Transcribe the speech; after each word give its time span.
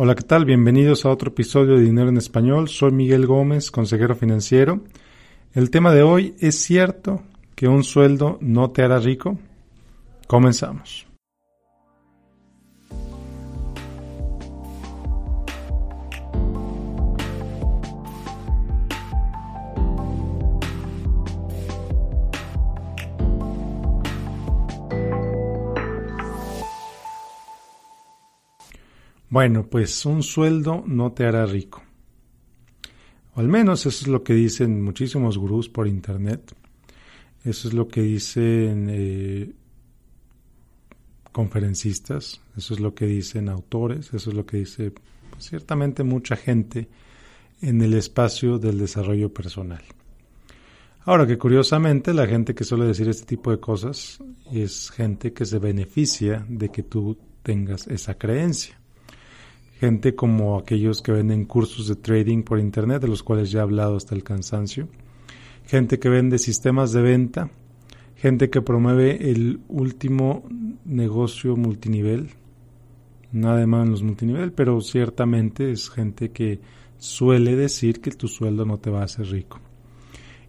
Hola, 0.00 0.14
¿qué 0.14 0.22
tal? 0.22 0.44
Bienvenidos 0.44 1.04
a 1.04 1.10
otro 1.10 1.30
episodio 1.30 1.74
de 1.74 1.82
Dinero 1.82 2.08
en 2.08 2.18
Español. 2.18 2.68
Soy 2.68 2.92
Miguel 2.92 3.26
Gómez, 3.26 3.72
consejero 3.72 4.14
financiero. 4.14 4.84
El 5.54 5.70
tema 5.70 5.92
de 5.92 6.04
hoy 6.04 6.36
es 6.38 6.54
cierto 6.54 7.24
que 7.56 7.66
un 7.66 7.82
sueldo 7.82 8.38
no 8.40 8.70
te 8.70 8.84
hará 8.84 9.00
rico. 9.00 9.40
Comenzamos. 10.28 11.07
Bueno, 29.38 29.70
pues 29.70 30.04
un 30.04 30.24
sueldo 30.24 30.82
no 30.84 31.12
te 31.12 31.24
hará 31.24 31.46
rico. 31.46 31.80
O 33.36 33.38
al 33.38 33.46
menos 33.46 33.86
eso 33.86 34.02
es 34.02 34.08
lo 34.08 34.24
que 34.24 34.34
dicen 34.34 34.82
muchísimos 34.82 35.38
gurús 35.38 35.68
por 35.68 35.86
internet. 35.86 36.56
Eso 37.44 37.68
es 37.68 37.72
lo 37.72 37.86
que 37.86 38.02
dicen 38.02 38.88
eh, 38.90 39.52
conferencistas, 41.30 42.40
eso 42.56 42.74
es 42.74 42.80
lo 42.80 42.96
que 42.96 43.06
dicen 43.06 43.48
autores, 43.48 44.12
eso 44.12 44.30
es 44.30 44.34
lo 44.34 44.44
que 44.44 44.56
dice 44.56 44.90
pues, 44.90 45.44
ciertamente 45.44 46.02
mucha 46.02 46.34
gente 46.34 46.88
en 47.62 47.80
el 47.80 47.94
espacio 47.94 48.58
del 48.58 48.76
desarrollo 48.76 49.32
personal. 49.32 49.84
Ahora 51.02 51.28
que 51.28 51.38
curiosamente 51.38 52.12
la 52.12 52.26
gente 52.26 52.56
que 52.56 52.64
suele 52.64 52.86
decir 52.86 53.08
este 53.08 53.24
tipo 53.24 53.52
de 53.52 53.60
cosas 53.60 54.18
es 54.52 54.90
gente 54.90 55.32
que 55.32 55.46
se 55.46 55.60
beneficia 55.60 56.44
de 56.48 56.70
que 56.70 56.82
tú 56.82 57.16
tengas 57.44 57.86
esa 57.86 58.18
creencia 58.18 58.78
gente 59.78 60.16
como 60.16 60.58
aquellos 60.58 61.02
que 61.02 61.12
venden 61.12 61.44
cursos 61.44 61.86
de 61.86 61.94
trading 61.94 62.42
por 62.42 62.58
internet, 62.58 63.00
de 63.00 63.08
los 63.08 63.22
cuales 63.22 63.50
ya 63.50 63.60
he 63.60 63.62
hablado 63.62 63.96
hasta 63.96 64.14
el 64.14 64.24
cansancio, 64.24 64.88
gente 65.66 66.00
que 66.00 66.08
vende 66.08 66.38
sistemas 66.38 66.92
de 66.92 67.02
venta, 67.02 67.50
gente 68.16 68.50
que 68.50 68.60
promueve 68.60 69.30
el 69.30 69.60
último 69.68 70.44
negocio 70.84 71.56
multinivel, 71.56 72.30
nada 73.30 73.58
de 73.58 73.62
en 73.62 73.90
los 73.90 74.02
multinivel, 74.02 74.52
pero 74.52 74.80
ciertamente 74.80 75.70
es 75.70 75.90
gente 75.90 76.30
que 76.30 76.58
suele 76.98 77.54
decir 77.54 78.00
que 78.00 78.10
tu 78.10 78.26
sueldo 78.26 78.64
no 78.64 78.78
te 78.78 78.90
va 78.90 79.02
a 79.02 79.04
hacer 79.04 79.26
rico. 79.26 79.60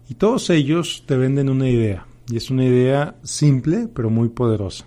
Y 0.08 0.14
todos 0.14 0.50
ellos 0.50 1.04
te 1.06 1.16
venden 1.16 1.48
una 1.48 1.68
idea, 1.68 2.04
y 2.28 2.36
es 2.36 2.50
una 2.50 2.64
idea 2.64 3.16
simple 3.22 3.88
pero 3.94 4.10
muy 4.10 4.30
poderosa. 4.30 4.86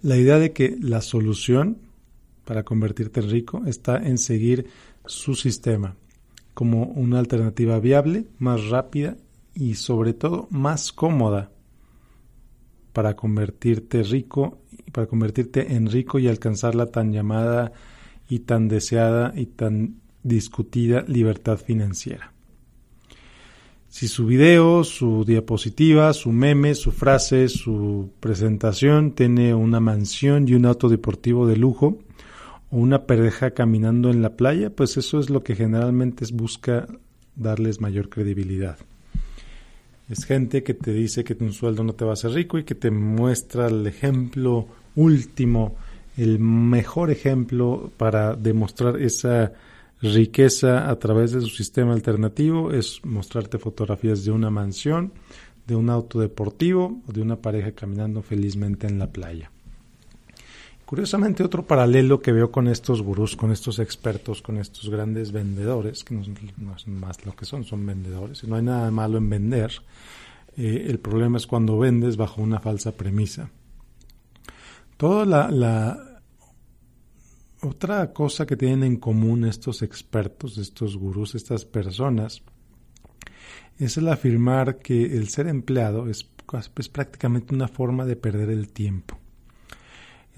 La 0.00 0.16
idea 0.16 0.38
de 0.38 0.52
que 0.52 0.78
la 0.80 1.02
solución 1.02 1.87
para 2.48 2.62
convertirte 2.62 3.20
en 3.20 3.28
rico 3.28 3.62
está 3.66 3.98
en 3.98 4.16
seguir 4.16 4.68
su 5.04 5.34
sistema 5.34 5.96
como 6.54 6.84
una 6.84 7.18
alternativa 7.18 7.78
viable, 7.78 8.24
más 8.38 8.68
rápida 8.70 9.18
y 9.52 9.74
sobre 9.74 10.14
todo 10.14 10.48
más 10.50 10.90
cómoda 10.90 11.50
para 12.94 13.16
convertirte 13.16 14.02
rico, 14.02 14.62
para 14.92 15.06
convertirte 15.06 15.74
en 15.74 15.90
rico 15.90 16.18
y 16.18 16.26
alcanzar 16.26 16.74
la 16.74 16.86
tan 16.86 17.12
llamada 17.12 17.72
y 18.30 18.38
tan 18.38 18.66
deseada 18.66 19.34
y 19.36 19.44
tan 19.44 19.96
discutida 20.22 21.04
libertad 21.06 21.58
financiera. 21.58 22.32
Si 23.90 24.08
su 24.08 24.24
video, 24.24 24.84
su 24.84 25.26
diapositiva, 25.26 26.14
su 26.14 26.32
meme, 26.32 26.74
su 26.74 26.92
frase, 26.92 27.50
su 27.50 28.10
presentación 28.20 29.12
tiene 29.12 29.52
una 29.52 29.80
mansión 29.80 30.48
y 30.48 30.54
un 30.54 30.64
auto 30.64 30.88
deportivo 30.88 31.46
de 31.46 31.56
lujo, 31.56 31.98
una 32.70 33.06
pareja 33.06 33.52
caminando 33.52 34.10
en 34.10 34.22
la 34.22 34.36
playa, 34.36 34.70
pues 34.70 34.96
eso 34.96 35.20
es 35.20 35.30
lo 35.30 35.42
que 35.42 35.54
generalmente 35.54 36.24
busca 36.32 36.86
darles 37.34 37.80
mayor 37.80 38.08
credibilidad. 38.08 38.76
Es 40.08 40.24
gente 40.24 40.62
que 40.62 40.74
te 40.74 40.92
dice 40.92 41.24
que 41.24 41.36
un 41.40 41.52
sueldo 41.52 41.84
no 41.84 41.94
te 41.94 42.04
va 42.04 42.12
a 42.12 42.14
hacer 42.14 42.32
rico 42.32 42.58
y 42.58 42.64
que 42.64 42.74
te 42.74 42.90
muestra 42.90 43.68
el 43.68 43.86
ejemplo 43.86 44.66
último, 44.96 45.76
el 46.16 46.38
mejor 46.38 47.10
ejemplo 47.10 47.90
para 47.96 48.34
demostrar 48.34 49.00
esa 49.00 49.52
riqueza 50.00 50.90
a 50.90 50.98
través 50.98 51.32
de 51.32 51.40
su 51.40 51.48
sistema 51.48 51.92
alternativo 51.92 52.72
es 52.72 53.00
mostrarte 53.04 53.58
fotografías 53.58 54.24
de 54.24 54.30
una 54.30 54.50
mansión, 54.50 55.12
de 55.66 55.76
un 55.76 55.90
auto 55.90 56.20
deportivo 56.20 57.02
o 57.06 57.12
de 57.12 57.20
una 57.20 57.36
pareja 57.36 57.72
caminando 57.72 58.22
felizmente 58.22 58.86
en 58.86 58.98
la 58.98 59.08
playa. 59.08 59.50
Curiosamente, 60.88 61.44
otro 61.44 61.66
paralelo 61.66 62.18
que 62.22 62.32
veo 62.32 62.50
con 62.50 62.66
estos 62.66 63.02
gurús, 63.02 63.36
con 63.36 63.52
estos 63.52 63.78
expertos, 63.78 64.40
con 64.40 64.56
estos 64.56 64.88
grandes 64.88 65.32
vendedores, 65.32 66.02
que 66.02 66.14
no, 66.14 66.22
es 66.74 66.88
más 66.88 67.26
lo 67.26 67.36
que 67.36 67.44
son, 67.44 67.62
son 67.64 67.84
vendedores, 67.84 68.42
y 68.42 68.46
no 68.46 68.56
hay 68.56 68.62
nada 68.62 68.90
malo 68.90 69.18
en 69.18 69.28
vender, 69.28 69.70
eh, 70.56 70.86
el 70.88 70.98
problema 70.98 71.36
es 71.36 71.46
cuando 71.46 71.78
vendes 71.78 72.16
bajo 72.16 72.40
una 72.40 72.58
falsa 72.58 72.92
premisa. 72.92 73.50
Toda 74.96 75.50
la, 75.50 76.22
otra 77.60 78.10
cosa 78.14 78.46
que 78.46 78.56
tienen 78.56 78.82
en 78.82 78.96
común 78.96 79.44
estos 79.44 79.82
expertos, 79.82 80.56
estos 80.56 80.96
gurús, 80.96 81.34
estas 81.34 81.66
personas, 81.66 82.42
es 83.78 83.98
el 83.98 84.08
afirmar 84.08 84.78
que 84.78 85.04
el 85.04 85.28
ser 85.28 85.48
empleado 85.48 86.08
es 86.08 86.24
prácticamente 86.90 87.54
una 87.54 87.68
forma 87.68 88.06
de 88.06 88.16
perder 88.16 88.48
el 88.48 88.72
tiempo 88.72 89.18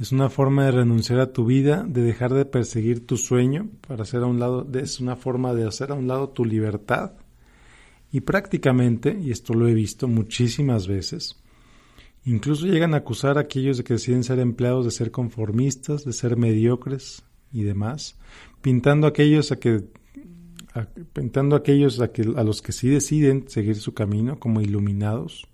es 0.00 0.12
una 0.12 0.31
forma 0.31 0.65
de 0.65 0.71
renunciar 0.71 1.21
a 1.21 1.31
tu 1.31 1.44
vida, 1.44 1.84
de 1.87 2.00
dejar 2.00 2.33
de 2.33 2.47
perseguir 2.47 3.06
tu 3.06 3.19
sueño 3.19 3.69
para 3.87 4.05
hacer 4.05 4.22
a 4.22 4.27
un 4.27 4.41
lado, 4.41 4.66
es 4.72 4.99
una 4.99 5.15
forma 5.15 5.53
de 5.53 5.69
hacer 5.69 5.91
a 5.91 5.94
un 5.94 6.09
lado 6.09 6.31
tu 6.31 6.47
libertad. 6.47 7.12
Y 8.10 8.22
prácticamente, 8.22 9.16
y 9.21 9.31
esto 9.31 9.53
lo 9.53 9.69
he 9.69 9.75
visto 9.75 10.09
muchísimas 10.09 10.89
veces, 10.89 11.37
incluso 12.25 12.65
llegan 12.65 12.94
a 12.94 12.99
acusar 12.99 13.37
a 13.37 13.43
aquellos 13.43 13.77
de 13.77 13.84
que 13.84 13.93
deciden 13.93 14.25
ser 14.25 14.39
empleados 14.39 14.87
de 14.87 14.91
ser 14.91 15.10
conformistas, 15.10 16.06
de 16.06 16.15
ser 16.15 16.39
mediocres 16.39 17.22
y 17.53 17.65
demás, 17.65 18.16
pintando 18.62 19.06
a 19.06 19.10
aquellos 19.10 19.53
a 19.53 19.56
que 19.56 19.84
pintando 21.12 21.56
a 21.56 21.59
aquellos 21.59 22.00
a, 22.00 22.10
que, 22.10 22.22
a 22.22 22.43
los 22.43 22.62
que 22.62 22.72
sí 22.72 22.89
deciden 22.89 23.49
seguir 23.49 23.77
su 23.77 23.93
camino 23.93 24.39
como 24.39 24.62
iluminados, 24.62 25.47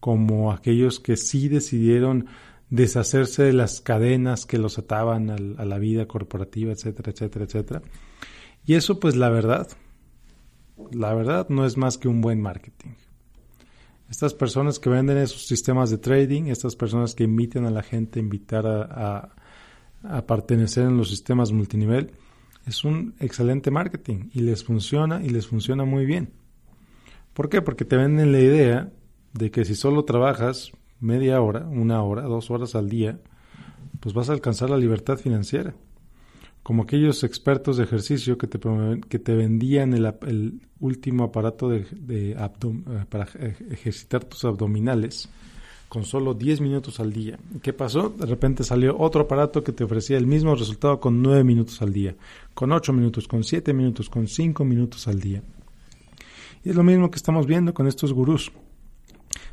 como 0.00 0.50
aquellos 0.50 0.98
que 0.98 1.16
sí 1.16 1.48
decidieron 1.48 2.26
deshacerse 2.70 3.44
de 3.44 3.52
las 3.52 3.80
cadenas 3.80 4.46
que 4.46 4.58
los 4.58 4.78
ataban 4.78 5.30
a 5.30 5.64
la 5.64 5.78
vida 5.78 6.06
corporativa, 6.06 6.72
etcétera, 6.72 7.12
etcétera, 7.12 7.44
etcétera. 7.44 7.82
Y 8.64 8.74
eso, 8.74 8.98
pues 8.98 9.14
la 9.16 9.28
verdad, 9.28 9.68
la 10.90 11.14
verdad 11.14 11.48
no 11.48 11.64
es 11.64 11.76
más 11.76 11.98
que 11.98 12.08
un 12.08 12.20
buen 12.20 12.40
marketing. 12.40 12.90
Estas 14.10 14.34
personas 14.34 14.78
que 14.78 14.90
venden 14.90 15.18
esos 15.18 15.46
sistemas 15.46 15.90
de 15.90 15.98
trading, 15.98 16.44
estas 16.44 16.76
personas 16.76 17.14
que 17.14 17.24
inviten 17.24 17.64
a 17.64 17.70
la 17.70 17.82
gente 17.82 18.18
a 18.18 18.22
invitar 18.22 18.66
a, 18.66 19.34
a 20.02 20.26
pertenecer 20.26 20.84
en 20.84 20.96
los 20.96 21.08
sistemas 21.10 21.52
multinivel, 21.52 22.12
es 22.66 22.84
un 22.84 23.14
excelente 23.20 23.70
marketing 23.70 24.30
y 24.32 24.40
les 24.40 24.64
funciona 24.64 25.22
y 25.24 25.30
les 25.30 25.46
funciona 25.46 25.84
muy 25.84 26.04
bien. 26.04 26.32
¿Por 27.32 27.48
qué? 27.48 27.62
Porque 27.62 27.84
te 27.84 27.96
venden 27.96 28.32
la 28.32 28.40
idea 28.40 28.92
de 29.32 29.50
que 29.50 29.64
si 29.64 29.74
solo 29.74 30.04
trabajas 30.04 30.72
media 31.00 31.40
hora, 31.40 31.66
una 31.66 32.02
hora, 32.02 32.22
dos 32.22 32.50
horas 32.50 32.74
al 32.74 32.88
día, 32.88 33.18
pues 34.00 34.14
vas 34.14 34.30
a 34.30 34.32
alcanzar 34.32 34.70
la 34.70 34.76
libertad 34.76 35.16
financiera. 35.16 35.74
Como 36.62 36.82
aquellos 36.82 37.22
expertos 37.22 37.76
de 37.76 37.84
ejercicio 37.84 38.38
que 38.38 38.48
te, 38.48 38.58
que 39.08 39.18
te 39.18 39.34
vendían 39.34 39.94
el, 39.94 40.60
último 40.80 41.24
aparato 41.24 41.68
de, 41.68 41.86
eh, 42.08 42.36
para 43.08 43.24
ejercitar 43.70 44.24
tus 44.24 44.44
abdominales 44.44 45.28
con 45.88 46.04
solo 46.04 46.34
10 46.34 46.60
minutos 46.60 47.00
al 47.00 47.12
día. 47.12 47.38
¿Qué 47.62 47.72
pasó? 47.72 48.10
De 48.10 48.26
repente 48.26 48.64
salió 48.64 48.98
otro 48.98 49.22
aparato 49.22 49.62
que 49.62 49.72
te 49.72 49.84
ofrecía 49.84 50.18
el 50.18 50.26
mismo 50.26 50.54
resultado 50.54 51.00
con 51.00 51.22
9 51.22 51.44
minutos 51.44 51.80
al 51.82 51.92
día, 51.92 52.16
con 52.54 52.72
8 52.72 52.92
minutos, 52.92 53.28
con 53.28 53.44
7 53.44 53.72
minutos, 53.72 54.10
con 54.10 54.26
5 54.26 54.64
minutos 54.64 55.06
al 55.08 55.20
día. 55.20 55.42
Y 56.64 56.70
es 56.70 56.76
lo 56.76 56.82
mismo 56.82 57.10
que 57.10 57.16
estamos 57.16 57.46
viendo 57.46 57.72
con 57.72 57.86
estos 57.86 58.12
gurús. 58.12 58.50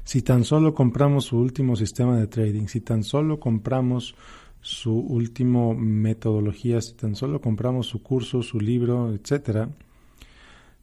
Si 0.04 0.22
tan 0.22 0.44
solo 0.44 0.74
compramos 0.74 1.26
su 1.26 1.38
último 1.38 1.76
sistema 1.76 2.18
de 2.18 2.28
trading, 2.28 2.68
si 2.68 2.82
tan 2.82 3.04
solo 3.04 3.40
compramos 3.40 4.16
su 4.62 4.94
último 4.94 5.74
metodología, 5.76 6.82
si 6.82 6.94
tan 6.94 7.16
solo 7.16 7.42
compramos 7.42 7.88
su 7.88 8.02
curso, 8.02 8.42
su 8.42 8.60
libro, 8.60 9.14
etcétera, 9.14 9.70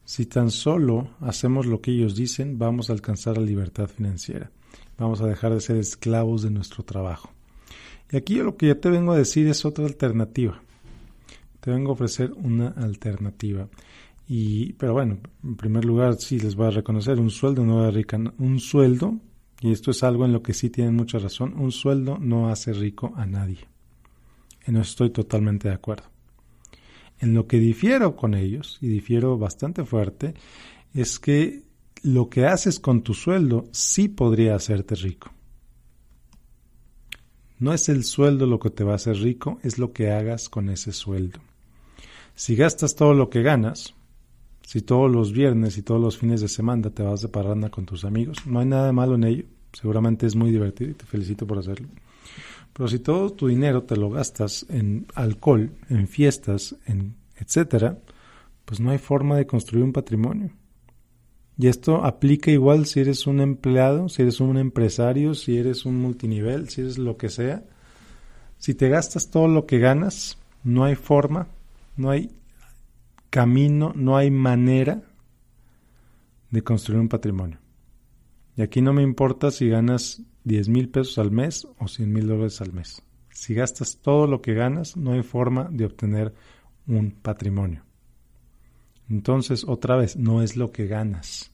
si 0.05 0.27
tan 0.27 0.51
solo 0.51 1.11
hacemos 1.21 1.67
lo 1.67 1.81
que 1.81 1.93
ellos 1.93 2.17
dicen, 2.17 2.59
vamos 2.59 2.91
a 2.91 2.95
alcanzar 2.95 3.39
la 3.39 3.45
libertad 3.45 3.89
financiera. 3.89 4.51
Vamos 4.99 5.21
a 5.21 5.27
dejar 5.27 5.55
de 5.55 5.61
ser 5.61 5.77
esclavos 5.77 6.43
de 6.43 6.51
nuestro 6.51 6.83
trabajo. 6.83 7.31
Y 8.11 8.17
aquí 8.17 8.37
lo 8.37 8.57
que 8.57 8.67
ya 8.67 8.75
te 8.75 8.91
vengo 8.91 9.13
a 9.13 9.19
decir 9.19 9.47
es 9.47 9.65
otra 9.65 9.87
alternativa. 9.87 10.61
Te 11.61 11.71
vengo 11.71 11.91
a 11.91 11.93
ofrecer 11.95 12.33
una 12.33 12.69
alternativa. 12.69 13.69
Y, 14.33 14.75
pero 14.75 14.93
bueno, 14.93 15.19
en 15.43 15.57
primer 15.57 15.85
lugar, 15.85 16.15
sí 16.15 16.39
les 16.39 16.55
voy 16.55 16.69
a 16.69 16.71
reconocer, 16.71 17.19
un 17.19 17.31
sueldo 17.31 17.65
no 17.65 17.83
da 17.83 17.91
rica, 17.91 18.17
un 18.39 18.61
sueldo, 18.61 19.17
y 19.61 19.73
esto 19.73 19.91
es 19.91 20.05
algo 20.05 20.25
en 20.25 20.33
lo 20.33 20.41
que 20.41 20.55
sí 20.55 20.71
tienen 20.71 20.95
mucha 20.95 21.19
razón, 21.19 21.55
un 21.59 21.73
sueldo 21.73 22.17
no 22.21 22.49
hace 22.49 22.73
rico 22.73 23.13
a 23.17 23.27
nadie. 23.27 23.67
En 24.67 24.77
eso 24.77 24.89
estoy 24.89 25.11
totalmente 25.11 25.67
de 25.67 25.75
acuerdo. 25.75 26.05
En 27.19 27.35
lo 27.35 27.49
que 27.49 27.59
difiero 27.59 28.15
con 28.15 28.35
ellos, 28.35 28.79
y 28.81 28.87
difiero 28.87 29.37
bastante 29.37 29.85
fuerte, 29.85 30.35
es 30.95 31.19
que 31.19 31.65
lo 32.05 32.31
que 32.31 32.47
haces 32.47 32.79
con 32.79 33.03
tu 33.03 33.15
sueldo 33.15 33.65
sí 33.73 34.07
podría 34.07 34.55
hacerte 34.55 34.95
rico. 34.95 35.33
No 37.59 37.75
es 37.75 37.89
el 37.89 38.05
sueldo 38.05 38.47
lo 38.47 38.61
que 38.61 38.71
te 38.71 38.85
va 38.85 38.93
a 38.93 38.95
hacer 38.95 39.17
rico, 39.17 39.59
es 39.65 39.77
lo 39.77 39.93
que 39.93 40.13
hagas 40.13 40.49
con 40.49 40.69
ese 40.69 40.93
sueldo. 40.93 41.41
Si 42.37 42.55
gastas 42.55 42.95
todo 42.95 43.13
lo 43.13 43.29
que 43.29 43.43
ganas, 43.43 43.97
si 44.71 44.83
todos 44.83 45.11
los 45.11 45.33
viernes 45.33 45.77
y 45.79 45.83
todos 45.83 46.01
los 46.01 46.17
fines 46.17 46.41
de 46.41 46.47
semana 46.47 46.91
te 46.91 47.03
vas 47.03 47.23
de 47.23 47.29
parranda 47.29 47.71
con 47.71 47.87
tus 47.87 48.05
amigos, 48.05 48.47
no 48.47 48.61
hay 48.61 48.67
nada 48.67 48.93
malo 48.93 49.17
en 49.17 49.25
ello, 49.25 49.45
seguramente 49.73 50.27
es 50.27 50.37
muy 50.37 50.53
divertido 50.53 50.93
y 50.93 50.95
te 50.95 51.07
felicito 51.07 51.45
por 51.45 51.59
hacerlo. 51.59 51.89
Pero 52.73 52.87
si 52.87 53.01
todo 53.01 53.31
tu 53.31 53.49
dinero 53.49 53.83
te 53.83 53.97
lo 53.97 54.11
gastas 54.11 54.65
en 54.69 55.07
alcohol, 55.17 55.73
en 55.89 56.07
fiestas, 56.07 56.77
en 56.87 57.17
etcétera, 57.35 57.99
pues 58.65 58.79
no 58.79 58.93
hay 58.93 58.99
forma 58.99 59.37
de 59.37 59.45
construir 59.45 59.83
un 59.83 59.93
patrimonio. 59.93 60.53
Y 61.59 61.67
esto 61.67 62.05
aplica 62.05 62.53
igual 62.53 62.87
si 62.87 63.01
eres 63.01 63.27
un 63.27 63.41
empleado, 63.41 64.09
si 64.09 64.23
eres 64.23 64.39
un 64.39 64.57
empresario, 64.57 65.35
si 65.35 65.59
eres 65.59 65.85
un 65.85 65.97
multinivel, 65.97 66.69
si 66.69 66.83
eres 66.83 66.97
lo 66.97 67.17
que 67.17 67.29
sea. 67.29 67.65
Si 68.59 68.75
te 68.75 68.89
gastas 68.89 69.31
todo 69.31 69.49
lo 69.49 69.67
que 69.67 69.81
ganas, 69.81 70.39
no 70.63 70.85
hay 70.85 70.95
forma, 70.95 71.49
no 71.97 72.11
hay 72.11 72.31
camino, 73.31 73.93
no 73.95 74.17
hay 74.17 74.31
manera 74.31 75.03
de 76.51 76.63
construir 76.63 77.01
un 77.01 77.09
patrimonio. 77.09 77.59
Y 78.57 78.63
aquí 78.63 78.83
no 78.83 78.93
me 78.93 79.03
importa 79.03 79.51
si 79.51 79.69
ganas 79.69 80.23
10 80.45 80.69
mil 80.69 80.89
pesos 80.89 81.19
al 81.19 81.31
mes 81.31 81.67
o 81.79 81.89
100 81.89 82.13
mil 82.13 82.27
dólares 82.27 82.61
al 82.61 82.73
mes. 82.73 83.03
Si 83.31 83.55
gastas 83.55 83.99
todo 84.03 84.27
lo 84.27 84.43
que 84.43 84.55
ganas, 84.55 84.97
no 84.97 85.13
hay 85.13 85.23
forma 85.23 85.69
de 85.71 85.87
obtener 85.87 86.35
un 86.87 87.13
patrimonio. 87.13 87.85
Entonces, 89.09 89.65
otra 89.67 89.97
vez, 89.97 90.17
no 90.17 90.43
es 90.43 90.57
lo 90.57 90.73
que 90.73 90.87
ganas, 90.87 91.53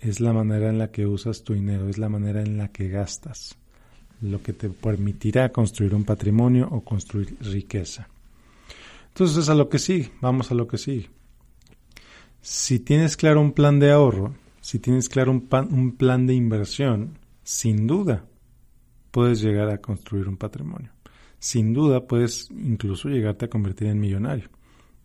es 0.00 0.20
la 0.20 0.32
manera 0.32 0.68
en 0.68 0.78
la 0.78 0.90
que 0.90 1.06
usas 1.06 1.44
tu 1.44 1.54
dinero, 1.54 1.88
es 1.88 1.98
la 1.98 2.08
manera 2.08 2.42
en 2.42 2.58
la 2.58 2.68
que 2.68 2.88
gastas, 2.88 3.56
lo 4.20 4.42
que 4.42 4.52
te 4.52 4.68
permitirá 4.68 5.50
construir 5.50 5.94
un 5.94 6.04
patrimonio 6.04 6.68
o 6.70 6.80
construir 6.82 7.36
riqueza. 7.40 8.08
Entonces, 9.14 9.48
a 9.48 9.54
lo 9.54 9.68
que 9.68 9.78
sigue, 9.78 10.10
vamos 10.20 10.50
a 10.50 10.54
lo 10.54 10.66
que 10.66 10.76
sigue. 10.76 11.08
Si 12.40 12.80
tienes 12.80 13.16
claro 13.16 13.40
un 13.40 13.52
plan 13.52 13.78
de 13.78 13.92
ahorro, 13.92 14.34
si 14.60 14.80
tienes 14.80 15.08
claro 15.08 15.30
un, 15.30 15.48
un 15.70 15.96
plan 15.96 16.26
de 16.26 16.34
inversión, 16.34 17.18
sin 17.44 17.86
duda 17.86 18.26
puedes 19.12 19.40
llegar 19.40 19.70
a 19.70 19.78
construir 19.78 20.28
un 20.28 20.36
patrimonio. 20.36 20.90
Sin 21.38 21.72
duda 21.72 22.06
puedes 22.06 22.50
incluso 22.50 23.08
llegarte 23.08 23.44
a 23.44 23.50
convertir 23.50 23.86
en 23.86 24.00
millonario. 24.00 24.50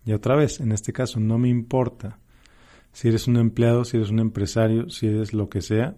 Y 0.05 0.13
otra 0.13 0.35
vez, 0.35 0.59
en 0.59 0.71
este 0.71 0.91
caso, 0.91 1.19
no 1.19 1.37
me 1.37 1.49
importa 1.49 2.17
si 2.91 3.09
eres 3.09 3.27
un 3.27 3.37
empleado, 3.37 3.85
si 3.85 3.97
eres 3.97 4.09
un 4.09 4.19
empresario, 4.19 4.89
si 4.89 5.05
eres 5.05 5.33
lo 5.33 5.49
que 5.49 5.61
sea, 5.61 5.95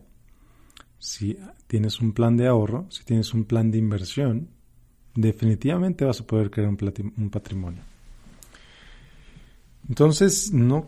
si 1.00 1.38
tienes 1.68 2.02
un 2.02 2.12
plan 2.12 2.36
de 2.36 2.48
ahorro, 2.48 2.88
si 2.90 3.04
tienes 3.06 3.34
un 3.34 3.46
plan 3.46 3.72
de 3.72 3.78
inversión, 3.78 4.50
definitivamente 5.16 6.06
vas 6.06 6.22
a 6.22 6.28
poder 6.28 6.52
crear 6.52 6.70
un, 6.70 7.30
patrimonio. 7.30 7.82
Entonces, 9.92 10.54
no, 10.54 10.88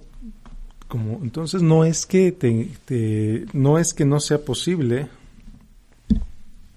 como, 0.88 1.20
entonces 1.22 1.62
no 1.62 1.84
es 1.84 2.06
que 2.06 2.32
te, 2.32 3.46
no 3.52 3.78
es 3.78 3.94
que 3.94 4.06
no 4.06 4.22
sea 4.22 4.46
posible 4.46 5.10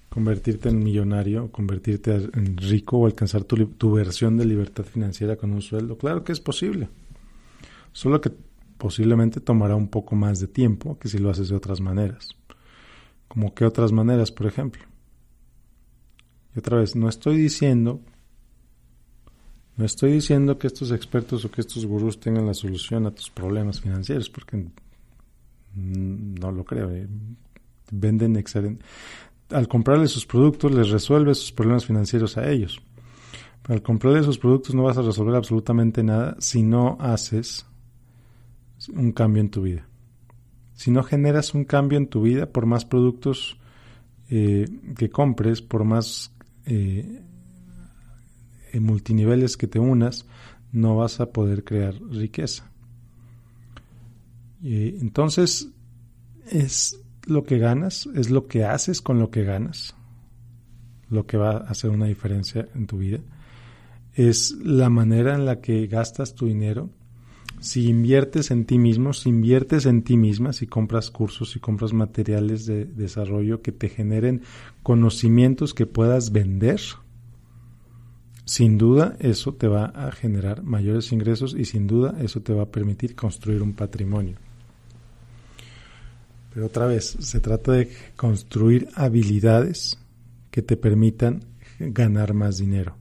convertirte 0.09 0.69
en 0.69 0.83
millonario, 0.83 1.53
convertirte 1.53 2.17
en 2.17 2.57
rico 2.57 2.99
o 2.99 3.07
alcanzar 3.07 3.45
tu, 3.45 3.67
tu, 3.67 3.93
versión 3.93 4.37
de 4.37 4.45
libertad 4.45 4.83
financiera 4.83 5.37
con 5.37 5.53
un 5.53 5.63
sueldo. 5.63 5.97
Claro 5.99 6.25
que 6.25 6.33
es 6.33 6.41
posible. 6.41 6.89
Solo 7.93 8.21
que 8.21 8.33
posiblemente 8.77 9.39
tomará 9.39 9.77
un 9.77 9.87
poco 9.87 10.17
más 10.17 10.41
de 10.41 10.49
tiempo 10.49 10.99
que 10.99 11.07
si 11.07 11.19
lo 11.19 11.31
haces 11.31 11.51
de 11.51 11.55
otras 11.55 11.81
maneras. 11.81 12.31
¿Como 13.29 13.55
qué 13.55 13.65
otras 13.65 13.93
maneras, 13.93 14.33
por 14.33 14.49
ejemplo? 14.49 14.83
Y 16.57 16.59
otra 16.59 16.79
vez, 16.79 16.97
no 16.97 17.09
estoy 17.09 17.37
diciendo, 17.37 18.01
no 19.77 19.85
estoy 19.85 20.13
diciendo 20.13 20.59
que 20.59 20.67
estos 20.67 20.91
expertos 20.91 21.45
o 21.45 21.51
que 21.51 21.61
estos 21.61 21.85
gurús 21.85 22.19
tengan 22.19 22.47
la 22.47 22.55
solución 22.55 23.07
a 23.07 23.11
tus 23.11 23.31
problemas 23.31 23.81
financieros, 23.81 24.31
porque 24.31 24.67
no 25.75 26.53
lo 26.53 26.65
creo. 26.65 26.91
Eh. 26.91 27.07
Venden 27.91 28.37
excelente 28.37 28.85
al 29.51 29.69
comprarle 29.69 30.09
sus 30.09 30.27
productos 30.27 30.73
les 30.73 30.91
resuelve 30.91 31.35
sus 31.35 31.53
problemas 31.53 31.85
financieros 31.85 32.37
a 32.37 32.51
ellos. 32.51 32.81
Pero 33.63 33.75
al 33.75 33.83
comprarle 33.83 34.23
sus 34.23 34.39
productos 34.39 34.75
no 34.75 34.85
vas 34.85 34.99
a 34.99 35.03
resolver 35.03 35.35
absolutamente 35.35 36.03
nada 36.03 36.37
si 36.39 36.63
no 36.63 36.97
haces 37.01 37.67
un 38.95 39.13
cambio 39.13 39.41
en 39.41 39.51
tu 39.51 39.63
vida. 39.63 39.87
Si 40.75 40.91
no 40.91 41.03
generas 41.03 41.55
un 41.55 41.65
cambio 41.65 41.99
en 41.99 42.07
tu 42.07 42.23
vida, 42.23 42.47
por 42.47 42.67
más 42.67 42.85
productos 42.85 43.59
eh, 44.29 44.67
que 44.97 45.09
compres, 45.09 45.63
por 45.63 45.85
más 45.85 46.33
eh, 46.67 47.23
multiniveles 48.81 49.57
que 49.57 49.67
te 49.67 49.79
unas, 49.79 50.27
no 50.73 50.97
vas 50.97 51.21
a 51.21 51.31
poder 51.31 51.65
crear 51.65 51.95
riqueza. 52.11 52.71
entonces, 54.63 55.69
es 56.51 57.01
lo 57.27 57.45
que 57.45 57.59
ganas, 57.59 58.09
es 58.15 58.31
lo 58.31 58.47
que 58.47 58.65
haces 58.65 59.01
con 59.01 59.19
lo 59.19 59.31
que 59.31 59.45
ganas, 59.45 59.95
lo 61.11 61.27
que 61.27 61.37
va 61.37 61.53
a 61.53 61.57
hacer 61.59 61.91
una 61.91 62.07
diferencia 62.07 62.69
en 62.75 62.87
tu 62.87 62.99
vida. 62.99 63.21
Es 64.15 64.53
la 64.63 64.89
manera 64.89 65.35
en 65.35 65.45
la 65.45 65.61
que 65.61 65.87
gastas 65.87 66.35
tu 66.35 66.47
dinero. 66.47 66.89
Si 67.61 67.89
inviertes 67.89 68.51
en 68.51 68.65
ti 68.65 68.79
mismo, 68.79 69.13
si 69.13 69.29
inviertes 69.29 69.87
en 69.87 70.03
ti 70.03 70.17
misma, 70.17 70.53
si 70.53 70.67
compras 70.67 71.11
cursos, 71.11 71.51
si 71.51 71.61
compras 71.61 71.93
materiales 71.93 72.67
de 72.67 72.85
desarrollo 72.85 73.63
que 73.63 73.73
te 73.73 73.89
generen 73.89 74.43
conocimientos 74.83 75.75
que 75.75 75.87
puedas 75.87 76.33
vender, 76.33 76.81
sin 78.47 78.79
duda 78.79 79.17
eso 79.19 79.55
te 79.55 79.67
va 79.67 79.87
a 79.87 80.13
generar 80.13 80.63
mayores 80.63 81.11
ingresos 81.11 81.55
y 81.59 81.65
sin 81.65 81.89
duda 81.89 82.15
eso 82.21 82.41
te 82.41 82.55
va 82.55 82.63
a 82.63 82.71
permitir 82.71 83.17
construir 83.17 83.61
un 83.61 83.73
patrimonio. 83.73 84.37
Pero 86.55 86.67
otra 86.67 86.87
vez, 86.87 87.17
se 87.21 87.41
trata 87.41 87.73
de 87.73 87.91
construir 88.15 88.89
habilidades 88.95 89.99
que 90.51 90.63
te 90.63 90.77
permitan 90.77 91.43
ganar 91.81 92.35
más 92.35 92.57
dinero. 92.57 92.97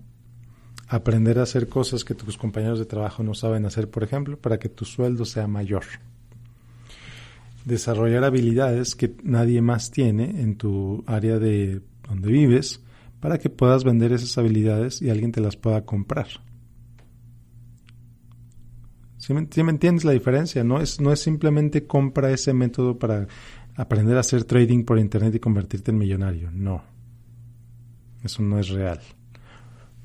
Aprender 0.88 1.38
a 1.40 1.44
hacer 1.44 1.70
cosas 1.70 2.04
que 2.04 2.16
tus 2.16 2.38
compañeros 2.38 2.80
de 2.80 2.86
trabajo 2.86 3.24
no 3.24 3.36
saben 3.36 3.66
hacer, 3.66 3.88
por 3.88 4.04
ejemplo, 4.04 4.38
para 4.38 4.58
que 4.58 4.68
tu 4.68 4.84
sueldo 4.84 5.26
sea 5.26 5.48
mayor. 5.48 5.84
Desarrollar 7.66 8.24
habilidades 8.24 8.96
que 8.96 9.16
nadie 9.24 9.62
más 9.62 9.92
tiene 9.92 10.42
en 10.42 10.58
tu 10.58 11.04
área 11.06 11.38
de 11.38 11.82
donde 12.08 12.32
vives 12.32 12.82
para 13.26 13.40
que 13.40 13.50
puedas 13.50 13.84
vender 13.84 14.14
esas 14.14 14.38
habilidades 14.38 15.02
y 15.02 15.10
alguien 15.10 15.32
te 15.32 15.42
las 15.42 15.58
pueda 15.58 15.84
comprar. 15.84 16.28
¿Sí 19.18 19.34
me, 19.34 19.72
entiendes 19.72 20.06
la 20.06 20.12
diferencia? 20.12 20.64
No 20.64 20.80
es, 20.80 21.02
no 21.02 21.12
es 21.12 21.22
simplemente 21.22 21.88
compra 21.88 22.30
ese 22.30 22.54
método 22.54 23.00
para 23.00 23.26
aprender 23.76 24.16
a 24.16 24.20
hacer 24.20 24.44
trading 24.44 24.84
por 24.84 25.00
internet 25.00 25.34
y 25.34 25.40
convertirte 25.40 25.90
en 25.90 25.98
millonario. 25.98 26.52
No. 26.52 26.84
Eso 28.24 28.44
no 28.44 28.60
es 28.60 28.70
real. 28.70 29.00